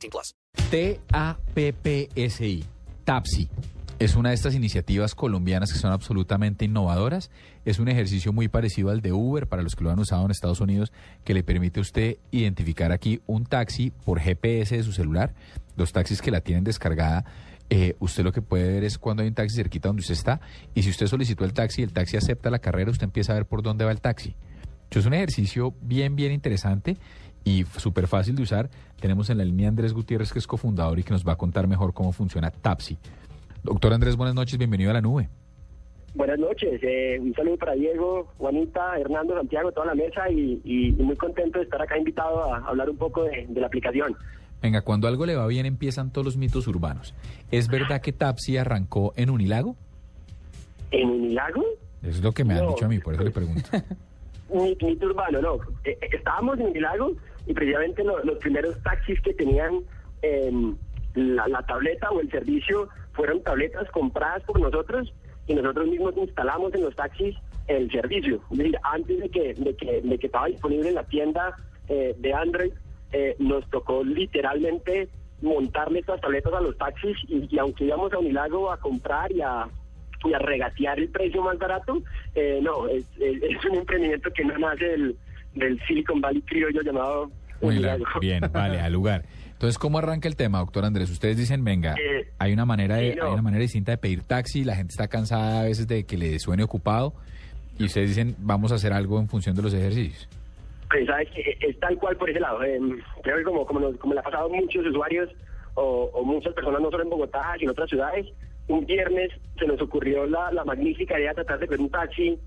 18 0.00 0.10
plus. 0.10 0.34
TAPPSI, 1.08 2.64
TAPSI. 3.04 3.48
Es 3.98 4.16
una 4.16 4.30
de 4.30 4.34
estas 4.34 4.54
iniciativas 4.54 5.14
colombianas 5.14 5.72
que 5.72 5.78
son 5.78 5.92
absolutamente 5.92 6.64
innovadoras. 6.64 7.30
Es 7.66 7.78
un 7.78 7.88
ejercicio 7.88 8.32
muy 8.32 8.48
parecido 8.48 8.88
al 8.88 9.02
de 9.02 9.12
Uber 9.12 9.46
para 9.46 9.62
los 9.62 9.76
que 9.76 9.84
lo 9.84 9.90
han 9.90 9.98
usado 9.98 10.24
en 10.24 10.30
Estados 10.30 10.62
Unidos, 10.62 10.90
que 11.22 11.34
le 11.34 11.42
permite 11.42 11.80
a 11.80 11.82
usted 11.82 12.16
identificar 12.30 12.92
aquí 12.92 13.20
un 13.26 13.44
taxi 13.44 13.90
por 13.90 14.18
GPS 14.20 14.78
de 14.78 14.82
su 14.84 14.92
celular. 14.92 15.34
Los 15.76 15.92
taxis 15.92 16.22
que 16.22 16.30
la 16.30 16.40
tienen 16.40 16.64
descargada 16.64 17.26
eh, 17.72 17.94
usted 18.00 18.24
lo 18.24 18.32
que 18.32 18.42
puede 18.42 18.68
ver 18.68 18.82
es 18.84 18.98
cuando 18.98 19.22
hay 19.22 19.28
un 19.28 19.34
taxi 19.34 19.54
cerquita 19.54 19.88
donde 19.88 20.00
usted 20.00 20.14
está 20.14 20.40
y 20.74 20.82
si 20.82 20.90
usted 20.90 21.06
solicitó 21.06 21.44
el 21.44 21.52
taxi 21.52 21.82
y 21.82 21.84
el 21.84 21.92
taxi 21.92 22.16
acepta 22.16 22.50
la 22.50 22.58
carrera, 22.58 22.90
usted 22.90 23.04
empieza 23.04 23.32
a 23.32 23.36
ver 23.36 23.46
por 23.46 23.62
dónde 23.62 23.84
va 23.84 23.92
el 23.92 24.00
taxi. 24.00 24.34
Es 24.90 25.06
un 25.06 25.14
ejercicio 25.14 25.72
bien, 25.82 26.16
bien 26.16 26.32
interesante 26.32 26.96
y 27.44 27.64
súper 27.64 28.06
fácil 28.06 28.36
de 28.36 28.42
usar. 28.42 28.70
Tenemos 29.00 29.30
en 29.30 29.38
la 29.38 29.44
línea 29.44 29.68
Andrés 29.68 29.92
Gutiérrez, 29.92 30.32
que 30.32 30.38
es 30.38 30.46
cofundador 30.46 30.98
y 30.98 31.02
que 31.02 31.12
nos 31.12 31.26
va 31.26 31.32
a 31.32 31.36
contar 31.36 31.66
mejor 31.66 31.92
cómo 31.92 32.12
funciona 32.12 32.50
Tapsi. 32.50 32.98
Doctor 33.62 33.92
Andrés, 33.92 34.16
buenas 34.16 34.34
noches, 34.34 34.58
bienvenido 34.58 34.90
a 34.90 34.94
la 34.94 35.00
nube. 35.00 35.28
Buenas 36.14 36.38
noches, 36.40 36.80
eh, 36.82 37.18
un 37.20 37.32
saludo 37.34 37.56
para 37.56 37.74
Diego, 37.74 38.26
Juanita, 38.38 38.98
Hernando, 38.98 39.34
Santiago, 39.36 39.70
toda 39.70 39.86
la 39.86 39.94
mesa 39.94 40.28
y, 40.28 40.92
muy 40.98 41.14
contento 41.16 41.58
de 41.58 41.64
estar 41.64 41.80
acá 41.80 41.96
invitado 41.96 42.52
a 42.52 42.58
hablar 42.66 42.90
un 42.90 42.96
poco 42.96 43.22
de 43.24 43.46
la 43.54 43.66
aplicación. 43.66 44.16
Venga, 44.62 44.82
cuando 44.82 45.08
algo 45.08 45.24
le 45.24 45.36
va 45.36 45.46
bien 45.46 45.66
empiezan 45.66 46.10
todos 46.10 46.24
los 46.24 46.36
mitos 46.36 46.66
urbanos. 46.66 47.14
¿Es 47.50 47.68
verdad 47.68 48.00
que 48.02 48.12
Tapsi 48.12 48.56
arrancó 48.56 49.12
en 49.16 49.30
Unilago? 49.30 49.76
¿En 50.90 51.08
Unilago? 51.08 51.64
Eso 52.02 52.10
es 52.10 52.22
lo 52.22 52.32
que 52.32 52.44
me 52.44 52.54
han 52.54 52.66
dicho 52.66 52.84
a 52.84 52.88
mí, 52.88 52.98
por 52.98 53.14
eso 53.14 53.22
le 53.22 53.30
pregunto. 53.30 53.70
mito 54.52 55.06
urbano, 55.06 55.40
no. 55.40 55.54
Eh, 55.84 55.98
eh, 56.00 56.08
estábamos 56.12 56.58
en 56.58 56.66
Unilago 56.66 57.12
y 57.46 57.54
precisamente 57.54 58.04
los 58.04 58.38
primeros 58.38 58.80
taxis 58.82 59.20
que 59.22 59.34
tenían 59.34 59.80
em, 60.22 60.76
la, 61.14 61.62
tableta 61.62 62.10
o 62.10 62.20
el 62.20 62.30
servicio 62.30 62.88
fueron 63.12 63.42
tabletas 63.42 63.90
compradas 63.90 64.42
por 64.44 64.60
nosotros 64.60 65.12
y 65.46 65.54
nosotros 65.54 65.88
mismos 65.88 66.16
instalamos 66.16 66.74
en 66.74 66.82
los 66.82 66.94
taxis 66.94 67.36
el 67.66 67.90
servicio. 67.90 68.40
Es 68.50 68.58
decir, 68.58 68.78
antes 68.82 69.20
de 69.20 69.28
que, 69.28 69.54
de 69.54 69.76
que, 69.76 70.00
de 70.02 70.18
que 70.18 70.26
estaba 70.26 70.46
disponible 70.46 70.88
en 70.88 70.94
la 70.94 71.04
tienda 71.04 71.56
eh, 71.88 72.14
de 72.18 72.34
Android, 72.34 72.72
eh, 73.12 73.36
nos 73.38 73.68
tocó 73.70 74.04
literalmente 74.04 75.08
montarle 75.42 76.00
estas 76.00 76.20
tabletas 76.20 76.52
a 76.52 76.60
los 76.60 76.76
taxis 76.76 77.16
y, 77.28 77.58
aunque 77.58 77.84
íbamos 77.84 78.12
a 78.12 78.18
Unilago 78.18 78.70
a 78.70 78.78
comprar 78.78 79.32
y 79.32 79.40
a, 79.40 79.68
y 80.24 80.34
a 80.34 80.38
regatear 80.38 80.98
el 80.98 81.08
precio 81.08 81.42
más 81.42 81.58
barato, 81.58 82.02
eh, 82.34 82.60
no, 82.62 82.88
es, 82.88 83.04
un 83.70 83.78
emprendimiento 83.78 84.30
que 84.32 84.44
no 84.44 84.58
nace 84.58 84.84
del, 84.84 85.16
del 85.54 85.80
Silicon 85.86 86.20
Valley 86.20 86.42
criollo 86.42 86.82
llamado 86.82 87.30
Unilago. 87.60 88.04
Bien, 88.20 88.42
vale, 88.52 88.80
al 88.80 88.92
lugar. 88.92 89.24
Entonces, 89.52 89.78
¿cómo 89.78 89.98
arranca 89.98 90.26
el 90.26 90.36
tema, 90.36 90.58
doctor 90.58 90.84
Andrés? 90.84 91.10
Ustedes 91.10 91.36
dicen, 91.36 91.62
venga, 91.64 91.94
eh, 91.94 92.30
hay 92.38 92.52
una 92.52 92.64
manera 92.64 92.96
de, 92.96 93.12
hay 93.12 93.32
una 93.32 93.42
manera 93.42 93.60
distinta 93.60 93.92
de 93.92 93.98
pedir 93.98 94.22
taxi, 94.22 94.64
la 94.64 94.74
gente 94.74 94.92
está 94.92 95.08
cansada 95.08 95.60
a 95.60 95.64
veces 95.64 95.86
de 95.86 96.04
que 96.04 96.16
le 96.16 96.38
suene 96.38 96.62
ocupado, 96.62 97.12
y 97.78 97.84
ustedes 97.84 98.08
dicen, 98.08 98.36
vamos 98.38 98.72
a 98.72 98.76
hacer 98.76 98.92
algo 98.92 99.18
en 99.18 99.28
función 99.28 99.54
de 99.54 99.62
los 99.62 99.74
ejercicios. 99.74 100.28
Pues 100.88 101.06
es 101.60 101.78
tal 101.78 101.96
cual 101.98 102.16
por 102.16 102.28
ese 102.28 102.40
lado. 102.40 102.64
Eh, 102.64 102.80
creo 103.22 103.36
que 103.36 103.44
como, 103.44 103.64
como, 103.64 103.96
como 103.98 104.14
le 104.14 104.20
ha 104.20 104.22
pasado 104.24 104.46
a 104.46 104.48
muchos 104.48 104.84
usuarios 104.86 105.30
o, 105.74 106.22
muchas 106.24 106.52
personas, 106.54 106.80
no 106.80 106.90
solo 106.90 107.04
en 107.04 107.10
Bogotá, 107.10 107.54
sino 107.58 107.70
en 107.70 107.72
otras 107.72 107.88
ciudades, 107.88 108.26
un 108.70 108.86
viernes 108.86 109.30
se 109.58 109.66
nos 109.66 109.80
ocurrió 109.82 110.26
la, 110.26 110.50
la 110.52 110.64
magnífica 110.64 111.18
idea 111.18 111.30
de 111.30 111.36
tratar 111.36 111.58
de 111.58 111.66
ver 111.66 111.80
un 111.80 111.90
taxi, 111.90 112.38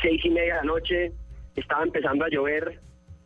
seis 0.00 0.24
y 0.24 0.30
media 0.30 0.54
de 0.54 0.60
la 0.60 0.66
noche, 0.66 1.12
estaba 1.56 1.82
empezando 1.82 2.24
a 2.24 2.28
llover 2.28 2.80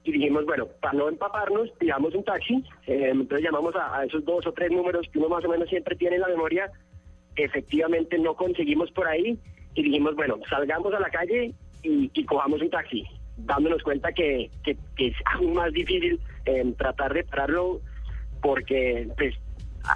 y 0.05 0.13
dijimos, 0.13 0.47
bueno, 0.47 0.67
para 0.81 0.95
no 0.95 1.09
empaparnos, 1.09 1.71
pidamos 1.79 2.15
un 2.15 2.25
taxi. 2.25 2.65
Eh, 2.87 3.11
entonces 3.11 3.45
llamamos 3.45 3.75
a, 3.77 4.03
esos 4.05 4.25
dos 4.25 4.47
o 4.47 4.53
tres 4.53 4.71
números 4.71 5.07
que 5.13 5.19
uno 5.19 5.29
más 5.29 5.45
o 5.45 5.49
menos 5.49 5.69
siempre 5.69 5.95
tiene 5.97 6.17
en 6.17 6.23
la 6.23 6.29
memoria. 6.29 6.71
Efectivamente 7.37 8.19
no 8.19 8.35
conseguimos 8.35 8.91
por 8.93 9.07
ahí 9.07 9.39
y 9.75 9.83
dijimos, 9.83 10.17
bueno, 10.17 10.39
salgamos 10.49 10.95
a 10.95 11.01
la 11.01 11.11
calle 11.11 11.53
y, 11.83 12.25
cojamos 12.25 12.63
un 12.63 12.71
taxi 12.71 13.05
dándonos 13.37 13.83
cuenta 13.83 14.11
que, 14.13 14.51
que, 14.65 14.77
es 14.97 15.15
aún 15.27 15.53
más 15.55 15.73
difícil 15.73 16.19
eh, 16.47 16.65
tratar 16.77 17.15
de 17.15 17.23
pararlo 17.23 17.81
porque 18.41 19.09
pues 19.17 19.35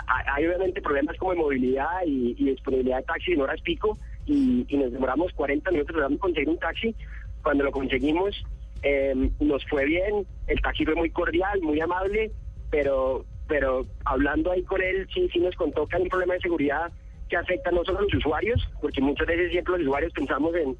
hay 0.08 0.46
obviamente 0.46 0.80
problemas 0.80 1.16
como 1.16 1.32
de 1.32 1.38
movilidad 1.38 2.00
y, 2.06 2.34
disponibilidad 2.34 2.98
de 2.98 3.02
taxi 3.04 3.32
en 3.32 3.40
horas 3.42 3.60
pico 3.60 3.98
y, 4.26 4.66
nos 4.70 4.92
demoramos 4.92 5.32
40 5.32 5.70
minutos 5.70 5.94
tratando 5.94 6.16
de 6.16 6.20
conseguir 6.20 6.48
un 6.48 6.58
taxi. 6.58 6.94
Cuando 7.42 7.64
lo 7.64 7.72
conseguimos 7.72 8.44
em, 8.82 9.30
nos 9.40 9.64
fue 9.66 9.84
bien, 9.84 10.26
el 10.46 10.60
taxi 10.60 10.84
fue 10.84 10.94
muy 10.94 11.10
cordial, 11.10 11.60
muy 11.62 11.80
amable, 11.80 12.30
pero 12.70 13.24
pero 13.48 13.84
hablando 14.04 14.50
ahí 14.50 14.62
con 14.62 14.80
él 14.80 15.06
sí, 15.12 15.28
sí 15.30 15.38
nos 15.40 15.54
contó 15.56 15.86
que 15.86 15.96
hay 15.96 16.02
un 16.02 16.08
problema 16.08 16.34
de 16.34 16.40
seguridad 16.40 16.90
que 17.28 17.36
afecta 17.36 17.70
no 17.70 17.84
solo 17.84 17.98
a 17.98 18.02
los 18.02 18.14
usuarios, 18.14 18.66
porque 18.80 19.00
muchas 19.00 19.26
veces 19.26 19.50
siempre 19.50 19.72
los 19.72 19.82
usuarios 19.82 20.12
pensamos 20.12 20.54
en, 20.54 20.76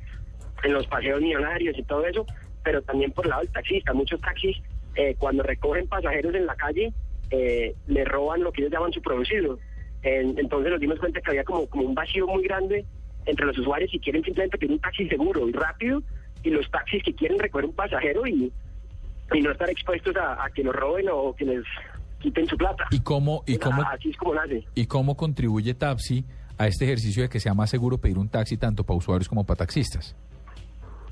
en 0.63 0.73
los 0.73 0.87
paseos 0.87 1.21
millonarios 1.21 1.77
y 1.79 1.83
todo 1.83 2.07
eso, 2.07 2.27
pero 2.63 2.83
también 2.83 3.13
por 3.13 3.27
el 3.27 3.31
lado 3.31 3.43
del 3.43 3.53
taxista. 3.53 3.93
Muchos 3.93 4.21
taxis, 4.21 4.57
eh, 4.95 5.15
cuando 5.19 5.43
recogen 5.43 5.87
pasajeros 5.89 6.35
en 6.35 6.47
la 6.47 6.55
calle, 6.55 6.93
eh, 7.33 7.75
le 7.87 8.05
roban 8.05 8.43
lo 8.43 8.53
que 8.53 8.61
ellos 8.61 8.73
llaman 8.73 8.93
su 8.93 9.01
producido. 9.01 9.59
entonces 10.03 10.71
nos 10.71 10.81
dimos 10.81 10.99
cuenta 10.99 11.21
que 11.21 11.31
había 11.31 11.45
como, 11.45 11.67
como 11.67 11.85
un 11.85 11.95
vacío 11.95 12.27
muy 12.27 12.43
grande 12.43 12.85
entre 13.25 13.47
los 13.47 13.59
usuarios 13.59 13.93
y 13.95 13.99
quieren 14.01 14.23
simplemente 14.23 14.59
tener 14.59 14.75
un 14.75 14.81
taxi 14.81 15.09
seguro 15.09 15.49
y 15.49 15.53
rápido 15.53 16.03
y 16.43 16.51
los 16.51 16.71
taxis 16.71 17.03
que 17.03 17.15
quieren 17.15 17.39
recoger 17.39 17.67
un 17.67 17.75
pasajero 17.75 18.27
y, 18.27 18.53
y 19.33 19.41
no 19.41 19.51
estar 19.53 19.71
expuestos 19.71 20.15
a, 20.17 20.47
que 20.55 20.63
los 20.63 20.75
roben 20.75 21.07
o 21.11 21.35
que 21.35 21.45
les 21.45 21.65
quiten 22.21 22.47
su 22.47 22.57
plata. 22.57 22.85
¿Y 22.91 23.01
cómo, 23.01 23.45
y 23.47 23.57
cómo, 23.57 23.83
Así 23.83 24.11
es 24.11 24.17
como 24.17 24.35
nace. 24.35 24.65
¿Y 24.75 24.87
cómo 24.87 25.17
contribuye 25.17 25.75
Tapsi 25.75 26.25
a 26.59 26.67
este 26.67 26.85
ejercicio 26.85 27.23
de 27.23 27.29
que 27.29 27.41
sea 27.41 27.55
más 27.55 27.71
seguro 27.71 27.99
pedir 27.99 28.19
un 28.19 28.29
taxi 28.29 28.57
tanto 28.57 28.85
para 28.85 28.99
usuarios 28.99 29.29
como 29.29 29.45
para 29.45 29.59
taxistas? 29.59 30.17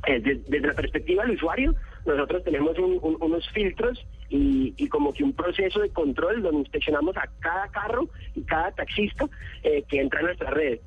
Eh, 0.07 0.21
desde, 0.21 0.67
la 0.67 0.75
perspectiva 0.75 1.25
del 1.25 1.37
usuario, 1.37 1.75
nosotros 2.05 2.43
tenemos 2.45 2.77
unos 2.79 3.49
filtros 3.51 4.05
y, 4.31 4.89
como 4.89 5.13
que 5.13 5.25
un 5.25 5.33
proceso 5.33 5.81
de 5.81 5.91
control 5.91 6.43
donde 6.43 6.61
inspeccionamos 6.61 7.17
a 7.17 7.29
cada 7.41 7.69
carro 7.69 8.09
y 8.35 8.43
cada 8.43 8.71
taxista 8.73 9.29
eh, 9.63 9.83
que 9.89 10.01
entra 10.01 10.21
en 10.21 10.27
nuestra 10.27 10.51
red. 10.51 10.79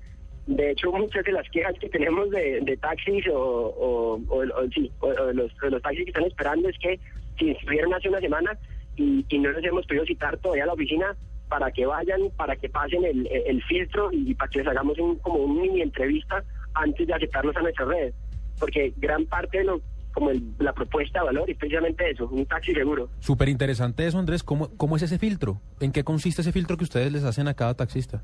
De 0.47 0.71
hecho, 0.71 0.91
muchas 0.91 1.23
de 1.25 1.33
las 1.33 1.49
quejas 1.49 1.75
que 1.79 1.89
tenemos 1.89 2.29
de, 2.29 2.77
taxis 2.81 3.25
o, 3.33 4.19
de, 4.39 5.33
los, 5.33 5.81
taxis 5.81 6.03
que 6.03 6.09
están 6.09 6.25
esperando 6.25 6.69
es 6.69 6.77
que 6.79 6.99
se 7.37 7.45
inscribieron 7.45 7.93
hace 7.93 8.09
una 8.09 8.19
semana 8.19 8.57
y, 8.95 9.25
no 9.39 9.51
les 9.51 9.65
hemos 9.65 9.85
podido 9.87 10.05
citar 10.05 10.37
todavía 10.37 10.63
a 10.63 10.67
la 10.67 10.73
oficina 10.73 11.15
para 11.49 11.71
que 11.71 11.85
vayan, 11.85 12.29
para 12.37 12.55
que 12.55 12.69
pasen 12.69 13.03
el, 13.03 13.63
filtro 13.63 14.09
y 14.11 14.33
para 14.33 14.49
que 14.49 14.59
les 14.59 14.67
hagamos 14.67 14.97
como 15.21 15.39
una 15.39 15.61
mini 15.61 15.81
entrevista 15.81 16.43
antes 16.73 17.05
de 17.07 17.13
aceptarlos 17.13 17.55
a 17.57 17.61
nuestra 17.61 17.85
red 17.85 18.13
porque 18.59 18.93
gran 18.97 19.25
parte 19.25 19.59
de 19.59 19.63
lo 19.65 19.81
como 20.13 20.31
la 20.59 20.73
propuesta 20.73 21.19
de 21.19 21.25
valor 21.25 21.49
es 21.49 21.57
precisamente 21.57 22.09
eso, 22.09 22.27
un 22.27 22.45
taxi 22.45 22.73
seguro. 22.73 23.09
Súper 23.19 23.49
interesante 23.49 24.05
eso, 24.05 24.19
Andrés. 24.19 24.43
¿Cómo, 24.43 24.69
¿Cómo 24.77 24.95
es 24.95 25.01
ese 25.01 25.19
filtro? 25.19 25.59
¿En 25.79 25.91
qué 25.91 26.03
consiste 26.03 26.41
ese 26.41 26.51
filtro 26.51 26.77
que 26.77 26.83
ustedes 26.83 27.11
les 27.11 27.23
hacen 27.23 27.47
a 27.47 27.53
cada 27.53 27.73
taxista? 27.73 28.23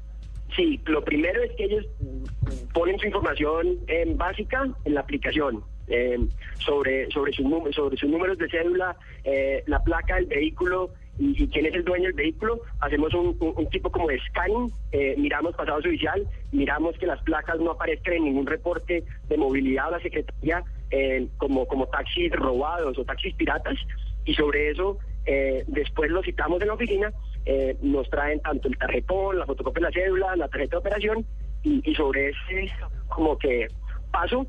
Sí, 0.55 0.79
lo 0.85 1.03
primero 1.03 1.41
es 1.43 1.51
que 1.55 1.65
ellos 1.65 1.85
ponen 2.73 2.97
su 2.99 3.05
información 3.05 3.77
eh, 3.87 4.05
básica 4.15 4.67
en 4.85 4.93
la 4.93 5.01
aplicación. 5.01 5.63
Eh, 5.91 6.19
sobre 6.59 7.09
sobre 7.09 7.33
sus 7.33 7.47
sobre 7.73 7.97
sus 7.97 8.07
números 8.07 8.37
de 8.37 8.47
cédula, 8.47 8.95
eh, 9.23 9.63
la 9.65 9.83
placa 9.83 10.17
del 10.17 10.27
vehículo 10.27 10.91
y, 11.17 11.47
quién 11.47 11.65
es 11.65 11.73
el 11.73 11.83
dueño 11.83 12.05
del 12.05 12.13
vehículo, 12.13 12.61
hacemos 12.79 13.13
un, 13.13 13.35
tipo 13.71 13.91
como 13.91 14.07
de 14.07 14.19
scanning, 14.29 14.71
eh, 14.91 15.15
miramos 15.17 15.55
pasado 15.55 15.81
judicial, 15.81 16.25
miramos 16.51 16.97
que 16.97 17.07
las 17.07 17.21
placas 17.23 17.59
no 17.59 17.71
aparezcan 17.71 18.13
en 18.13 18.25
ningún 18.25 18.45
reporte 18.45 19.03
de 19.27 19.37
movilidad 19.37 19.87
a 19.87 19.91
la 19.91 19.99
Secretaría 19.99 20.63
eh, 20.91 21.27
como, 21.37 21.67
como 21.67 21.87
taxis 21.87 22.31
robados 22.31 22.97
o 22.97 23.05
taxis 23.05 23.33
piratas, 23.35 23.77
y 24.25 24.33
sobre 24.33 24.71
eso 24.71 24.97
eh, 25.25 25.63
después 25.67 26.09
lo 26.11 26.21
citamos 26.23 26.61
en 26.61 26.67
la 26.67 26.73
oficina, 26.73 27.13
nos 27.81 28.07
traen 28.11 28.39
tanto 28.41 28.67
el 28.67 28.77
tarjetón, 28.77 29.39
la 29.39 29.45
fotocopia 29.45 29.81
de 29.81 29.87
la 29.87 29.91
cédula, 29.91 30.35
la 30.35 30.47
tarjeta 30.49 30.75
de 30.75 30.79
operación, 30.81 31.25
y, 31.63 31.81
y 31.89 31.95
sobre 31.95 32.29
ese 32.29 32.71
como 33.07 33.37
que 33.37 33.67
paso 34.11 34.45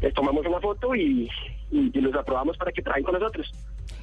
les 0.00 0.14
tomamos 0.14 0.46
una 0.46 0.60
foto 0.60 0.94
y, 0.94 1.28
y, 1.70 1.96
y 1.96 2.00
los 2.00 2.14
aprobamos 2.14 2.56
para 2.56 2.72
que 2.72 2.82
traen 2.82 3.04
con 3.04 3.14
nosotros. 3.14 3.52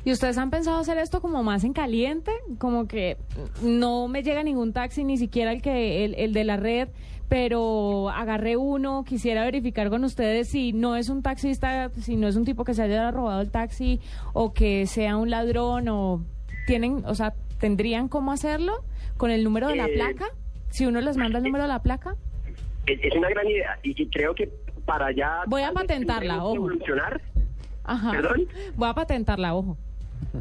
¿Y 0.05 0.11
ustedes 0.11 0.37
han 0.37 0.49
pensado 0.49 0.77
hacer 0.77 0.97
esto 0.97 1.21
como 1.21 1.43
más 1.43 1.63
en 1.63 1.73
caliente? 1.73 2.31
Como 2.59 2.87
que 2.87 3.17
no 3.61 4.07
me 4.07 4.23
llega 4.23 4.41
ningún 4.43 4.71
taxi, 4.71 5.03
ni 5.03 5.17
siquiera 5.17 5.51
el 5.51 5.61
que 5.61 6.05
el, 6.05 6.15
el 6.15 6.33
de 6.33 6.43
la 6.45 6.55
red, 6.55 6.87
pero 7.27 8.09
agarré 8.09 8.55
uno, 8.55 9.03
quisiera 9.03 9.43
verificar 9.43 9.89
con 9.89 10.03
ustedes 10.03 10.49
si 10.49 10.71
no 10.71 10.95
es 10.95 11.09
un 11.09 11.21
taxista, 11.21 11.89
si 11.89 12.15
no 12.15 12.27
es 12.27 12.37
un 12.37 12.45
tipo 12.45 12.63
que 12.63 12.73
se 12.73 12.83
haya 12.83 13.11
robado 13.11 13.41
el 13.41 13.51
taxi 13.51 13.99
o 14.33 14.53
que 14.53 14.85
sea 14.87 15.17
un 15.17 15.29
ladrón 15.29 15.89
o 15.89 16.23
tienen, 16.67 17.03
o 17.05 17.15
sea, 17.15 17.33
tendrían 17.59 18.07
cómo 18.07 18.31
hacerlo 18.31 18.83
con 19.17 19.31
el 19.31 19.43
número 19.43 19.67
de 19.67 19.75
la 19.75 19.87
Eh, 19.87 19.93
placa, 19.95 20.27
si 20.69 20.85
uno 20.85 21.01
les 21.01 21.17
manda 21.17 21.39
el 21.39 21.43
número 21.43 21.63
de 21.63 21.69
la 21.69 21.81
placa. 21.81 22.15
Es, 22.85 23.13
una 23.13 23.29
gran 23.29 23.47
idea 23.47 23.77
y, 23.83 24.07
creo 24.09 24.33
que 24.33 24.49
para 24.85 25.07
allá... 25.07 25.41
Voy 25.47 25.63
a 25.63 25.73
patentarla, 25.73 26.45
ojo. 26.45 26.55
Evolucionar. 26.55 27.21
Ajá. 27.87 28.11
¿Perdón? 28.11 28.47
Voy 28.75 28.89
a 28.89 28.93
patentarla, 28.93 29.55
ojo. 29.55 29.77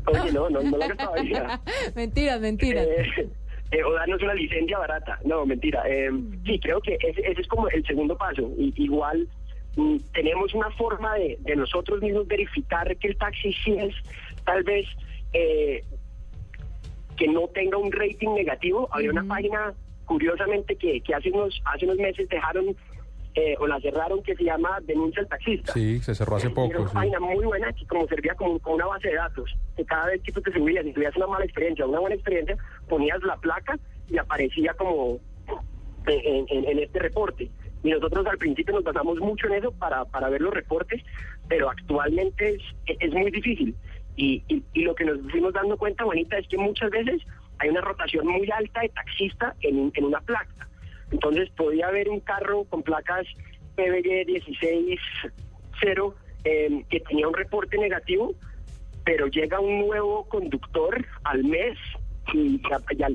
Oye, 0.06 0.32
no, 0.32 0.50
no, 0.50 0.62
no 0.62 0.78
todavía. 0.96 1.60
mentiras, 1.94 2.40
mentiras. 2.40 2.86
Eh, 2.86 3.30
eh, 3.70 3.82
o 3.82 3.92
darnos 3.94 4.22
una 4.22 4.34
licencia 4.34 4.78
barata. 4.78 5.18
No, 5.24 5.44
mentira. 5.46 5.82
Eh, 5.88 6.10
sí, 6.44 6.58
creo 6.60 6.80
que 6.80 6.98
ese, 7.00 7.20
ese 7.20 7.40
es 7.40 7.48
como 7.48 7.68
el 7.68 7.84
segundo 7.84 8.16
paso. 8.16 8.50
Y, 8.58 8.72
igual 8.76 9.28
mm, 9.76 9.96
tenemos 10.12 10.54
una 10.54 10.70
forma 10.72 11.14
de, 11.14 11.38
de 11.40 11.56
nosotros 11.56 12.00
mismos 12.00 12.26
verificar 12.26 12.96
que 12.96 13.08
el 13.08 13.16
taxi 13.16 13.52
sí 13.64 13.76
es 13.78 13.94
tal 14.44 14.62
vez 14.62 14.86
eh, 15.32 15.82
que 17.16 17.26
no 17.28 17.48
tenga 17.48 17.76
un 17.76 17.90
rating 17.92 18.34
negativo. 18.34 18.88
Había 18.92 19.10
una 19.10 19.24
página, 19.24 19.74
curiosamente, 20.04 20.76
que, 20.76 21.00
que 21.00 21.14
hace, 21.14 21.30
unos, 21.30 21.60
hace 21.64 21.86
unos 21.86 21.98
meses 21.98 22.28
dejaron 22.28 22.76
eh, 23.36 23.54
o 23.60 23.66
la 23.66 23.78
cerraron 23.80 24.22
que 24.22 24.34
se 24.34 24.44
llama 24.44 24.78
Denuncia 24.82 25.20
al 25.22 25.28
Taxista. 25.28 25.72
Sí, 25.74 26.00
se 26.00 26.14
cerró 26.14 26.36
hace 26.36 26.46
Era 26.46 26.54
poco. 26.54 26.78
una 26.80 26.88
sí. 26.88 26.94
página 26.94 27.20
muy 27.20 27.44
buena 27.44 27.72
que 27.72 27.86
como 27.86 28.06
servía 28.08 28.34
como, 28.34 28.58
como 28.58 28.76
una 28.76 28.86
base 28.86 29.08
de 29.08 29.14
datos, 29.14 29.54
que 29.76 29.84
cada 29.84 30.06
vez 30.06 30.22
que 30.22 30.32
tú 30.32 30.40
te 30.40 30.52
subías 30.52 30.84
y 30.86 30.92
tuvieras 30.92 31.16
una 31.16 31.26
mala 31.26 31.44
experiencia 31.44 31.84
o 31.84 31.88
una 31.90 32.00
buena 32.00 32.16
experiencia, 32.16 32.56
ponías 32.88 33.22
la 33.22 33.36
placa 33.36 33.78
y 34.08 34.16
aparecía 34.18 34.72
como 34.74 35.18
en, 36.06 36.46
en- 36.48 36.64
en 36.68 36.78
este 36.78 36.98
reporte. 36.98 37.50
Y 37.82 37.90
nosotros 37.90 38.26
al 38.26 38.38
principio 38.38 38.74
nos 38.74 38.84
basamos 38.84 39.18
mucho 39.18 39.46
en 39.48 39.54
eso 39.54 39.70
para, 39.72 40.04
para 40.06 40.28
ver 40.28 40.40
los 40.40 40.54
reportes, 40.54 41.02
pero 41.48 41.68
actualmente 41.70 42.54
es, 42.54 42.62
es 43.00 43.12
muy 43.12 43.30
difícil. 43.30 43.76
Y, 44.16 44.42
y, 44.48 44.62
y 44.72 44.82
lo 44.82 44.94
que 44.94 45.04
nos 45.04 45.20
fuimos 45.30 45.52
dando 45.52 45.76
cuenta, 45.76 46.04
Juanita, 46.04 46.38
es 46.38 46.48
que 46.48 46.56
muchas 46.56 46.90
veces 46.90 47.20
hay 47.58 47.68
una 47.68 47.82
rotación 47.82 48.26
muy 48.26 48.50
alta 48.50 48.80
de 48.80 48.88
taxista 48.88 49.54
en, 49.60 49.92
en 49.94 50.04
una 50.04 50.20
placa. 50.20 50.68
Entonces 51.10 51.50
podía 51.50 51.88
haber 51.88 52.08
un 52.08 52.20
carro 52.20 52.64
con 52.64 52.82
placas 52.82 53.26
PBG 53.76 54.42
160 54.58 56.16
eh, 56.44 56.84
que 56.88 57.00
tenía 57.00 57.28
un 57.28 57.34
reporte 57.34 57.76
negativo, 57.78 58.34
pero 59.04 59.26
llega 59.26 59.60
un 59.60 59.80
nuevo 59.80 60.24
conductor 60.28 61.04
al 61.24 61.44
mes 61.44 61.78
y, 62.32 62.60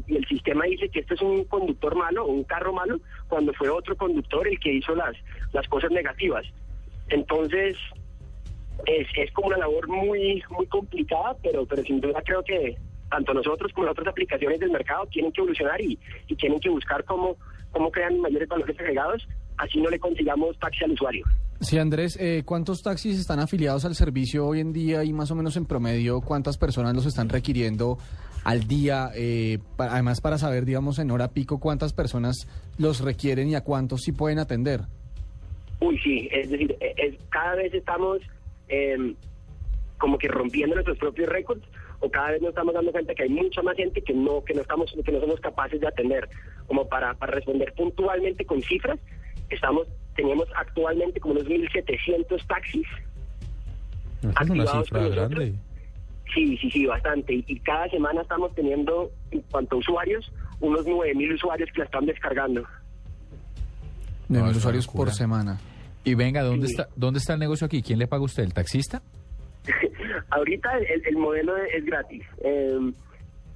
el 0.08 0.26
sistema 0.28 0.66
dice 0.66 0.88
que 0.90 1.02
este 1.02 1.16
es 1.16 1.22
un 1.22 1.44
conductor 1.46 1.96
malo 1.96 2.26
un 2.26 2.46
carro 2.46 2.72
malo 2.72 3.00
cuando 3.28 3.52
fue 3.54 3.70
otro 3.70 3.98
conductor 3.98 4.48
el 4.48 4.58
que 4.60 4.72
hizo 4.72 4.96
las, 4.96 5.16
las 5.52 5.68
cosas 5.68 5.92
negativas. 5.92 6.46
Entonces, 7.10 7.78
es, 8.86 9.08
es 9.16 9.32
como 9.34 9.48
una 9.48 9.58
labor 9.58 9.88
muy 9.90 10.42
muy 10.50 10.66
complicada, 10.68 11.36
pero, 11.44 11.66
pero 11.66 11.84
sin 11.84 12.00
duda 12.00 12.22
creo 12.24 12.44
que 12.44 12.78
tanto 13.12 13.34
nosotros 13.34 13.72
como 13.74 13.86
las 13.86 13.92
otras 13.92 14.08
aplicaciones 14.08 14.60
del 14.60 14.72
mercado 14.72 15.06
tienen 15.08 15.32
que 15.32 15.42
evolucionar 15.42 15.80
y, 15.82 16.00
y 16.28 16.36
tienen 16.36 16.60
que 16.60 16.70
buscar 16.70 17.04
cómo, 17.06 17.36
cómo 17.72 17.92
crean 17.92 18.20
mayores 18.20 18.48
valores 18.48 18.80
agregados, 18.80 19.28
así 19.58 19.80
no 19.80 19.90
le 19.90 20.00
consigamos 20.00 20.58
taxi 20.58 20.84
al 20.86 20.92
usuario. 20.94 21.26
Sí, 21.60 21.78
Andrés, 21.78 22.18
eh, 22.20 22.42
¿cuántos 22.44 22.82
taxis 22.82 23.20
están 23.20 23.40
afiliados 23.40 23.86
al 23.86 23.94
servicio 23.94 24.48
hoy 24.48 24.62
en 24.62 24.74
día 24.74 25.04
y 25.04 25.14
más 25.14 25.30
o 25.30 25.36
menos 25.36 25.56
en 25.58 25.66
promedio 25.68 26.22
cuántas 26.22 26.58
personas 26.58 26.96
los 26.96 27.06
están 27.06 27.30
requiriendo 27.30 28.00
al 28.44 28.68
día? 28.68 29.12
Eh, 29.14 29.60
pa- 29.76 29.92
además, 29.94 30.22
para 30.22 30.40
saber, 30.40 30.66
digamos, 30.66 30.98
en 30.98 31.12
hora 31.12 31.28
pico, 31.28 31.60
cuántas 31.60 31.94
personas 31.94 32.48
los 32.80 33.02
requieren 33.02 33.48
y 33.50 33.54
a 33.56 33.62
cuántos 33.62 34.02
sí 34.02 34.12
pueden 34.12 34.40
atender. 34.40 34.82
Uy, 35.82 36.00
sí, 36.00 36.28
es 36.32 36.50
decir, 36.50 36.76
e- 36.80 36.94
es- 36.98 37.16
cada 37.30 37.56
vez 37.56 37.72
estamos 37.76 38.20
eh, 38.70 39.14
como 40.00 40.18
que 40.18 40.30
rompiendo 40.30 40.74
nuestros 40.76 40.98
propios 40.98 41.30
récords 41.30 41.62
o 42.02 42.10
cada 42.10 42.32
vez 42.32 42.42
nos 42.42 42.50
estamos 42.50 42.74
dando 42.74 42.92
cuenta 42.92 43.14
que 43.16 43.24
hay 43.24 43.30
mucha 43.30 43.62
más 43.62 43.76
gente 43.78 44.02
que 44.02 44.14
no 44.14 44.44
que 44.44 44.54
no 44.54 44.62
estamos 44.62 44.94
que 45.06 45.12
no 45.12 45.20
somos 45.22 45.40
capaces 45.40 45.80
de 45.80 45.88
atender 45.88 46.28
como 46.68 46.88
para, 46.88 47.14
para 47.16 47.34
responder 47.34 47.74
puntualmente 47.74 48.46
con 48.46 48.62
cifras 48.62 49.00
estamos 49.50 49.88
teníamos 50.16 50.48
actualmente 50.56 51.20
como 51.20 51.36
unos 51.36 51.48
1700 51.48 52.46
taxis 52.48 52.88
es 54.22 54.24
una 54.26 54.34
activados 54.36 54.86
cifra 54.88 55.00
con 55.02 55.10
nosotros. 55.10 55.30
grande. 55.30 55.54
sí 56.34 56.58
sí 56.58 56.72
sí 56.72 56.86
bastante 56.86 57.34
y, 57.36 57.44
y 57.48 57.60
cada 57.60 57.88
semana 57.90 58.22
estamos 58.22 58.54
teniendo 58.56 59.12
en 59.32 59.42
cuanto 59.52 59.76
a 59.76 59.80
usuarios 59.80 60.32
unos 60.60 60.86
9000 60.86 61.34
usuarios 61.34 61.70
que 61.74 61.80
la 61.80 61.86
están 61.86 62.06
descargando 62.06 62.62
De 62.62 64.38
No, 64.40 64.40
mil 64.40 64.40
es 64.40 64.42
una 64.44 64.58
usuarios 64.58 64.86
locura. 64.88 65.06
por 65.06 65.14
semana. 65.14 65.60
Y 66.04 66.16
venga, 66.16 66.42
¿dónde 66.44 66.68
Sí. 66.68 66.74
está 66.74 66.88
dónde 66.96 67.20
está 67.20 67.34
el 67.34 67.40
negocio 67.40 67.66
aquí? 67.68 67.82
¿Quién 67.84 68.00
le 68.00 68.08
paga 68.08 68.22
a 68.22 68.26
usted? 68.26 68.44
¿El 68.44 68.54
taxista? 68.54 69.02
Ahorita 70.30 70.78
el, 70.78 71.06
el 71.06 71.18
modelo 71.18 71.56
es 71.58 71.86
gratis. 71.86 72.24
Eh, 72.44 72.80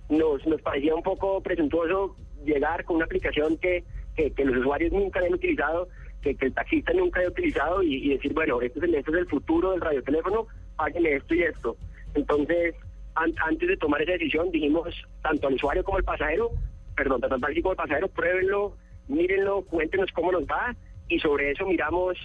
nos, 0.09 0.45
nos 0.45 0.61
parecía 0.61 0.93
un 0.95 1.03
poco 1.03 1.41
presuntuoso 1.41 2.15
llegar 2.45 2.83
con 2.85 2.97
una 2.97 3.05
aplicación 3.05 3.57
que, 3.57 3.83
que, 4.15 4.45
los 4.45 4.57
usuarios 4.57 4.91
nunca 4.91 5.19
habían 5.19 5.33
utilizado, 5.33 5.87
que, 6.21 6.35
el 6.39 6.53
taxista 6.53 6.93
nunca 6.93 7.19
había 7.19 7.31
utilizado 7.31 7.81
y, 7.81 8.09
decir, 8.09 8.33
bueno, 8.33 8.61
esto 8.61 8.79
es, 8.79 8.83
el, 8.85 8.95
esto 8.95 9.11
es 9.11 9.17
el 9.17 9.27
futuro 9.27 9.71
del 9.71 9.81
radioteléfono, 9.81 10.47
páguenle 10.75 11.15
esto 11.15 11.33
y 11.33 11.43
esto. 11.43 11.75
Entonces, 12.13 12.75
an- 13.15 13.33
antes 13.47 13.67
de 13.67 13.77
tomar 13.77 14.01
esa 14.01 14.13
decisión, 14.13 14.51
dijimos 14.51 14.93
tanto 15.23 15.47
al 15.47 15.55
usuario 15.55 15.83
como 15.83 15.97
al 15.97 16.03
pasajero, 16.03 16.51
perdón, 16.95 17.21
tanto 17.21 17.35
al 17.35 17.41
taxi 17.41 17.61
como 17.61 17.71
al 17.71 17.77
pasajero, 17.77 18.07
pruébenlo, 18.09 18.77
mírenlo, 19.07 19.63
cuéntenos 19.63 20.11
cómo 20.11 20.31
nos 20.31 20.43
va 20.43 20.75
y 21.07 21.19
sobre 21.19 21.51
eso 21.51 21.65
miramos 21.65 22.15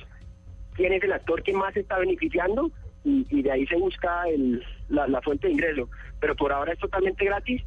quién 0.75 0.93
es 0.93 1.03
el 1.03 1.13
actor 1.13 1.43
que 1.43 1.53
más 1.53 1.77
está 1.77 1.99
beneficiando 1.99 2.71
y, 3.05 3.40
ahí 3.61 3.67
se 3.67 3.77
busca 3.77 4.25
el, 4.29 4.63
la, 4.89 5.07
la 5.07 5.21
fuente 5.23 5.47
de 5.47 5.53
ingreso. 5.55 5.89
Pero 6.21 6.35
por 6.37 6.53
ahora 6.53 6.73
es 6.73 6.79
totalmente 6.79 7.25
gratis 7.25 7.63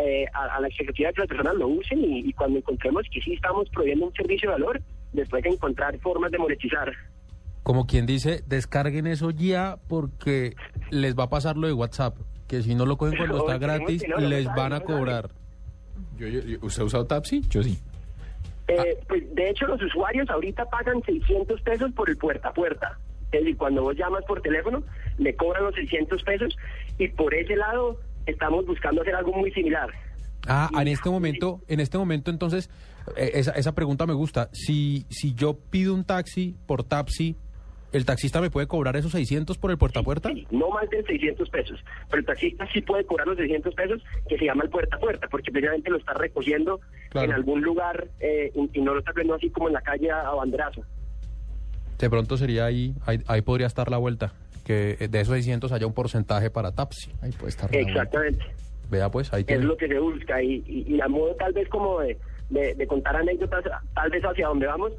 eh, 0.00 0.26
a, 0.34 0.56
a 0.56 0.60
la 0.60 0.68
expectativa 0.68 1.08
de 1.08 1.14
que 1.14 1.20
las 1.20 1.28
personas 1.28 1.54
lo 1.54 1.68
usen 1.68 2.00
y, 2.04 2.20
y 2.28 2.32
cuando 2.32 2.58
encontremos 2.58 3.04
que 3.12 3.20
sí 3.20 3.34
estamos 3.34 3.68
proveyendo 3.70 4.06
un 4.06 4.12
servicio 4.14 4.48
de 4.50 4.54
valor, 4.54 4.80
después 5.12 5.42
de 5.42 5.50
encontrar 5.50 5.98
formas 6.00 6.30
de 6.30 6.38
monetizar. 6.38 6.92
Como 7.62 7.86
quien 7.86 8.06
dice, 8.06 8.42
descarguen 8.46 9.06
eso 9.06 9.30
ya 9.30 9.76
porque 9.88 10.54
les 10.90 11.16
va 11.16 11.24
a 11.24 11.30
pasar 11.30 11.56
lo 11.56 11.66
de 11.66 11.72
WhatsApp. 11.72 12.16
Que 12.46 12.62
si 12.62 12.74
no 12.76 12.86
lo 12.86 12.96
cogen 12.96 13.16
cuando 13.16 13.38
está 13.38 13.58
gratis, 13.66 14.04
no, 14.08 14.18
no 14.20 14.28
les 14.28 14.44
sabe, 14.44 14.60
van 14.60 14.72
a 14.74 14.78
no 14.78 14.84
cobrar. 14.84 15.30
Yo, 16.18 16.28
yo- 16.28 16.40
yo- 16.42 16.58
¿Usted 16.62 16.82
ha 16.82 16.84
usado 16.84 17.06
taxi? 17.06 17.40
Yo 17.50 17.62
sí. 17.62 17.78
Eh, 18.68 18.98
Pues 19.08 19.34
de 19.34 19.50
hecho 19.50 19.66
los 19.66 19.80
usuarios 19.82 20.28
ahorita 20.30 20.64
pagan 20.66 21.02
600 21.04 21.60
pesos 21.62 21.90
por 21.92 22.08
el 22.10 22.16
puerta 22.16 22.48
a 22.48 22.52
puerta. 22.52 22.98
Es 23.32 23.40
decir, 23.40 23.56
cuando 23.56 23.82
vos 23.82 23.96
llamas 23.96 24.24
por 24.24 24.40
teléfono, 24.40 24.82
le 25.18 25.34
cobran 25.34 25.64
los 25.64 25.74
600 25.74 26.22
pesos 26.22 26.56
y 26.98 27.08
por 27.08 27.34
ese 27.34 27.56
lado 27.56 27.98
estamos 28.26 28.64
buscando 28.66 29.02
hacer 29.02 29.14
algo 29.14 29.32
muy 29.32 29.50
similar. 29.52 29.90
Ah, 30.48 30.70
en 30.80 30.88
este 30.88 31.10
momento, 31.10 31.60
en 31.68 31.80
este 31.80 31.98
momento 31.98 32.30
entonces, 32.30 32.70
eh, 33.16 33.32
esa, 33.34 33.50
esa 33.52 33.74
pregunta 33.74 34.06
me 34.06 34.14
gusta. 34.14 34.48
Si, 34.52 35.04
si 35.10 35.34
yo 35.34 35.58
pido 35.70 35.92
un 35.92 36.04
taxi 36.04 36.54
por 36.66 36.84
Tapsi, 36.84 37.34
¿el 37.92 38.04
taxista 38.04 38.40
me 38.40 38.48
puede 38.50 38.68
cobrar 38.68 38.96
esos 38.96 39.10
600 39.10 39.58
por 39.58 39.72
el 39.72 39.78
puerta 39.78 40.00
a 40.00 40.02
puerta? 40.04 40.30
Sí, 40.32 40.46
no 40.52 40.70
más 40.70 40.88
de 40.90 41.02
600 41.02 41.50
pesos. 41.50 41.84
Pero 42.08 42.20
el 42.20 42.26
taxista 42.26 42.64
sí 42.72 42.80
puede 42.80 43.04
cobrar 43.04 43.26
los 43.26 43.36
600 43.38 43.74
pesos, 43.74 44.02
que 44.28 44.38
se 44.38 44.44
llama 44.44 44.62
el 44.64 44.70
puerta 44.70 44.96
a 44.96 45.00
puerta, 45.00 45.26
porque 45.28 45.50
precisamente 45.50 45.90
lo 45.90 45.96
está 45.98 46.12
recogiendo 46.14 46.80
Claro. 47.10 47.28
en 47.28 47.32
algún 47.34 47.62
lugar 47.62 48.06
eh, 48.20 48.52
y, 48.54 48.78
y 48.78 48.82
no 48.82 48.92
lo 48.92 49.00
está 49.00 49.12
poniendo 49.12 49.34
así 49.34 49.50
como 49.50 49.66
en 49.68 49.74
la 49.74 49.80
calle 49.80 50.10
a, 50.12 50.20
a 50.28 50.34
banderazo. 50.34 50.82
De 51.98 52.10
pronto 52.10 52.36
sería 52.36 52.66
ahí, 52.66 52.94
ahí, 53.06 53.18
ahí 53.26 53.40
podría 53.42 53.66
estar 53.66 53.90
la 53.90 53.96
vuelta. 53.98 54.32
Que 54.64 54.96
de 55.08 55.20
esos 55.20 55.34
600 55.34 55.70
haya 55.72 55.86
un 55.86 55.92
porcentaje 55.94 56.50
para 56.50 56.72
Tapsi. 56.72 57.10
Ahí 57.22 57.30
puede 57.32 57.50
estar. 57.50 57.70
la 57.70 57.76
vuelta. 57.80 57.90
Exactamente. 57.90 58.44
Vea 58.90 59.10
pues, 59.10 59.32
ahí 59.32 59.40
Es 59.42 59.46
tiene. 59.46 59.64
lo 59.64 59.76
que 59.76 59.88
se 59.88 59.98
busca. 59.98 60.42
Y, 60.42 60.62
y, 60.66 60.94
y 60.94 61.00
a 61.00 61.08
modo 61.08 61.34
tal 61.36 61.52
vez 61.52 61.68
como 61.68 62.00
de, 62.00 62.18
de- 62.50 62.74
de 62.74 62.86
contar 62.86 63.16
anécdotas, 63.16 63.64
tal 63.94 64.10
vez 64.10 64.22
hacia 64.22 64.48
dónde 64.48 64.66
vamos, 64.66 64.92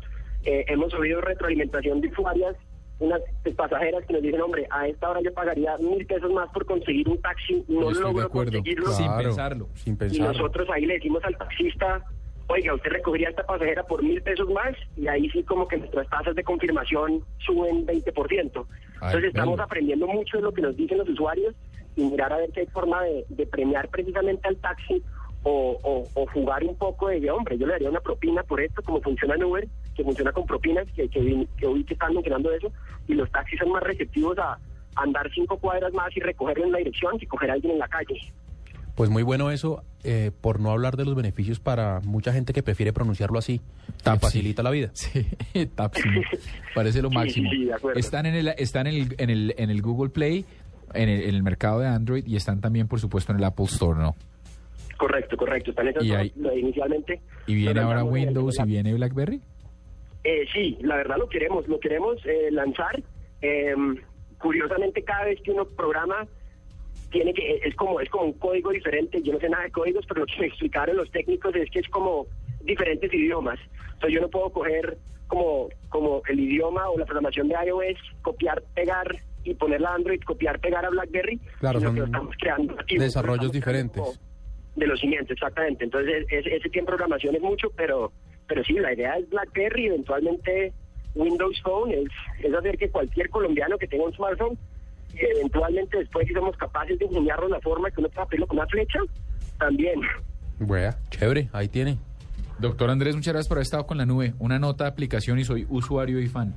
eh, 0.43 0.63
hemos 0.67 0.93
oído 0.93 1.19
retroalimentación 1.21 1.99
de 2.01 2.07
usuarias, 2.09 2.55
unas 2.99 3.21
pues, 3.43 3.53
pasajeras 3.55 4.03
que 4.05 4.13
nos 4.13 4.21
dicen, 4.23 4.41
hombre, 4.41 4.65
a 4.71 4.87
esta 4.87 5.09
hora 5.09 5.21
yo 5.23 5.33
pagaría 5.33 5.77
mil 5.77 6.05
pesos 6.05 6.31
más 6.31 6.49
por 6.51 6.65
conseguir 6.65 7.07
un 7.09 7.21
taxi, 7.21 7.63
no 7.67 7.89
Estoy 7.91 7.93
de 7.93 7.99
logro 8.09 8.25
acuerdo. 8.25 8.51
conseguirlo. 8.53 8.91
Sin 8.91 9.07
pensarlo. 9.17 9.69
Sin 9.75 9.93
Y 9.93 9.97
pensarlo. 9.97 10.33
nosotros 10.33 10.67
ahí 10.73 10.85
le 10.85 10.93
decimos 10.95 11.23
al 11.25 11.37
taxista, 11.37 12.03
oiga, 12.47 12.73
usted 12.73 12.91
recogería 12.91 13.29
esta 13.29 13.45
pasajera 13.45 13.83
por 13.83 14.03
mil 14.03 14.21
pesos 14.21 14.49
más 14.49 14.75
y 14.95 15.07
ahí 15.07 15.29
sí 15.29 15.43
como 15.43 15.67
que 15.67 15.77
nuestras 15.77 16.09
tasas 16.09 16.35
de 16.35 16.43
confirmación 16.43 17.23
suben 17.45 17.85
20%. 17.85 18.05
Ay, 18.25 19.07
Entonces 19.07 19.23
estamos 19.25 19.59
aprendiendo 19.59 20.07
mucho 20.07 20.37
de 20.37 20.43
lo 20.43 20.53
que 20.53 20.61
nos 20.61 20.75
dicen 20.75 20.97
los 20.97 21.09
usuarios 21.09 21.55
y 21.95 22.03
mirar 22.03 22.33
a 22.33 22.37
ver 22.37 22.51
si 22.53 22.61
hay 22.61 22.67
forma 22.67 23.03
de, 23.03 23.25
de 23.29 23.45
premiar 23.47 23.89
precisamente 23.89 24.47
al 24.47 24.57
taxi 24.57 25.03
o, 25.43 25.77
o, 25.81 26.03
o 26.13 26.25
jugar 26.27 26.63
un 26.63 26.75
poco 26.75 27.07
de, 27.07 27.31
hombre, 27.31 27.57
yo 27.57 27.65
le 27.65 27.73
daría 27.73 27.89
una 27.89 28.01
propina 28.01 28.43
por 28.43 28.59
esto, 28.59 28.81
como 28.81 29.01
funciona 29.01 29.35
en 29.35 29.43
Uber, 29.43 29.67
que 29.95 30.03
funciona 30.03 30.31
con 30.31 30.45
propinas, 30.45 30.87
que, 30.93 31.07
que 31.07 31.65
hoy 31.65 31.83
que 31.85 31.93
están 31.93 32.13
mencionando 32.13 32.51
eso, 32.51 32.71
y 33.07 33.13
los 33.13 33.31
taxis 33.31 33.59
son 33.59 33.71
más 33.71 33.83
receptivos 33.83 34.37
a, 34.39 34.57
andar 34.97 35.29
cinco 35.33 35.57
cuadras 35.57 35.93
más 35.93 36.15
y 36.15 36.19
recogerlo 36.19 36.65
en 36.65 36.71
la 36.71 36.79
dirección 36.79 37.17
que 37.17 37.27
coger 37.27 37.51
a 37.51 37.53
alguien 37.53 37.73
en 37.73 37.79
la 37.79 37.87
calle. 37.87 38.19
Pues 38.97 39.09
muy 39.11 39.21
bueno 39.23 39.51
eso, 39.51 39.83
eh, 40.03 40.31
por 40.41 40.59
no 40.59 40.71
hablar 40.71 40.97
de 40.97 41.05
los 41.05 41.13
beneficios 41.15 41.59
para 41.59 41.99
mucha 42.01 42.33
gente 42.33 42.51
que 42.51 42.63
prefiere 42.63 42.91
pronunciarlo 42.93 43.37
así. 43.37 43.61
Tapsi. 44.03 44.19
Facilita 44.25 44.63
la 44.63 44.71
vida. 44.71 44.89
Sí, 44.93 45.23
Tapsi. 45.75 46.01
Parece 46.75 47.01
lo 47.03 47.11
máximo. 47.11 47.49
sí, 47.51 47.65
de 47.65 47.73
acuerdo. 47.75 47.99
están 47.99 48.25
en 48.25 48.33
el, 48.33 48.47
están 48.57 48.87
en 48.87 48.95
el, 48.95 49.15
en 49.19 49.29
el, 49.29 49.53
en 49.57 49.69
el 49.69 49.81
Google 49.83 50.09
Play, 50.09 50.45
en 50.95 51.09
el, 51.09 51.21
en 51.21 51.35
el 51.35 51.43
mercado 51.43 51.79
de 51.79 51.87
Android 51.87 52.25
y 52.25 52.35
están 52.37 52.59
también, 52.59 52.87
por 52.87 52.99
supuesto, 52.99 53.31
en 53.31 53.37
el 53.37 53.43
Apple 53.43 53.65
Store, 53.65 53.99
¿no? 53.99 54.15
Correcto, 54.97 55.37
correcto. 55.37 55.69
Están 55.69 55.89
esas 55.89 56.03
Y 56.03 56.11
hay- 56.13 56.33
inicialmente. 56.59 57.21
Y 57.45 57.53
viene 57.53 57.79
ahora 57.81 58.03
Windows 58.03 58.55
y 58.59 58.63
viene 58.63 58.95
BlackBerry. 58.95 59.39
Eh, 60.23 60.45
sí, 60.51 60.75
la 60.81 60.95
verdad 60.95 61.17
lo 61.19 61.29
queremos, 61.29 61.67
lo 61.67 61.79
queremos 61.79 62.17
eh, 62.25 62.49
lanzar. 62.51 62.99
Eh, 63.43 63.75
curiosamente, 64.39 65.03
cada 65.03 65.25
vez 65.25 65.39
que 65.43 65.51
uno 65.51 65.65
programa, 65.65 66.27
tiene 67.11 67.33
que 67.33 67.61
es 67.63 67.75
como 67.75 67.99
es 67.99 68.09
como 68.09 68.25
un 68.25 68.33
código 68.33 68.71
diferente. 68.71 69.21
Yo 69.21 69.33
no 69.33 69.39
sé 69.39 69.49
nada 69.49 69.63
de 69.63 69.71
códigos, 69.71 70.05
pero 70.07 70.21
lo 70.21 70.25
que 70.25 70.39
me 70.39 70.47
explicaron 70.47 70.97
los 70.97 71.09
técnicos 71.11 71.55
es 71.55 71.69
que 71.69 71.79
es 71.79 71.87
como 71.89 72.27
diferentes 72.61 73.13
idiomas. 73.13 73.59
Entonces 73.93 74.13
yo 74.13 74.21
no 74.21 74.29
puedo 74.29 74.49
coger 74.51 74.97
como 75.27 75.69
como 75.89 76.21
el 76.27 76.39
idioma 76.39 76.89
o 76.89 76.97
la 76.97 77.05
programación 77.05 77.47
de 77.47 77.55
iOS, 77.65 77.99
copiar, 78.21 78.61
pegar 78.75 79.07
y 79.43 79.53
ponerla 79.53 79.89
a 79.89 79.95
Android, 79.95 80.21
copiar, 80.21 80.59
pegar 80.59 80.85
a 80.85 80.89
BlackBerry. 80.89 81.39
Claro, 81.59 81.79
sino 81.79 81.89
son 81.89 81.95
que 81.95 81.99
lo 82.01 82.05
estamos 82.05 82.35
creando 82.37 82.75
desarrollos 82.97 83.45
estamos 83.45 83.53
diferentes. 83.53 84.19
De 84.75 84.85
los 84.85 84.99
cimientos, 84.99 85.31
exactamente. 85.31 85.85
Entonces 85.85 86.25
ese, 86.29 86.55
ese 86.55 86.69
tiempo 86.69 86.91
de 86.91 86.97
programación 86.97 87.35
es 87.35 87.41
mucho, 87.41 87.69
pero 87.75 88.11
pero 88.47 88.63
sí, 88.63 88.73
la 88.73 88.93
idea 88.93 89.17
es 89.17 89.29
BlackBerry, 89.29 89.87
eventualmente 89.87 90.73
Windows 91.15 91.61
Phone, 91.63 91.91
es, 91.91 92.09
es 92.43 92.53
hacer 92.53 92.77
que 92.77 92.89
cualquier 92.89 93.29
colombiano 93.29 93.77
que 93.77 93.87
tenga 93.87 94.05
un 94.05 94.13
smartphone, 94.13 94.57
y 95.13 95.25
eventualmente 95.37 95.97
después 95.97 96.27
si 96.27 96.33
somos 96.33 96.55
capaces 96.57 96.97
de 96.99 97.05
ingeniarnos 97.05 97.49
la 97.49 97.59
forma 97.61 97.89
que 97.91 97.99
uno 97.99 98.09
pueda 98.09 98.27
pedirlo 98.27 98.47
con 98.47 98.59
una 98.59 98.67
flecha, 98.67 98.99
también. 99.59 100.01
Bueno, 100.59 100.93
chévere, 101.09 101.49
ahí 101.53 101.67
tiene. 101.67 101.97
Doctor 102.59 102.89
Andrés, 102.89 103.15
muchas 103.15 103.33
gracias 103.33 103.47
por 103.47 103.57
haber 103.57 103.65
estado 103.65 103.85
con 103.85 103.97
la 103.97 104.05
nube. 104.05 104.33
Una 104.39 104.57
nota 104.57 104.85
de 104.85 104.89
aplicación 104.89 105.37
y 105.39 105.43
soy 105.43 105.65
usuario 105.69 106.19
y 106.19 106.27
fan. 106.27 106.55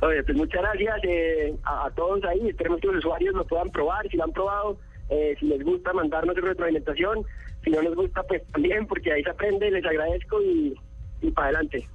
Oye, 0.00 0.22
pues 0.24 0.36
muchas 0.36 0.60
gracias 0.60 1.04
eh, 1.04 1.54
a, 1.62 1.86
a 1.86 1.90
todos 1.92 2.22
ahí, 2.24 2.48
esperemos 2.48 2.80
que 2.80 2.88
los 2.88 2.96
usuarios 2.96 3.34
lo 3.34 3.46
puedan 3.46 3.70
probar, 3.70 4.06
si 4.08 4.16
lo 4.16 4.24
han 4.24 4.32
probado, 4.32 4.78
eh, 5.08 5.34
si 5.40 5.46
les 5.46 5.64
gusta 5.64 5.92
mandarnos 5.92 6.34
su 6.34 6.42
retroalimentación, 6.42 7.24
si 7.64 7.70
no 7.70 7.80
les 7.80 7.94
gusta 7.94 8.22
pues 8.24 8.42
también, 8.48 8.86
porque 8.86 9.12
ahí 9.12 9.22
se 9.22 9.30
aprende, 9.30 9.70
les 9.70 9.84
agradezco 9.84 10.42
y, 10.42 10.74
y 11.22 11.30
para 11.30 11.48
adelante. 11.48 11.88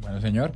Bueno, 0.00 0.20
señor, 0.20 0.52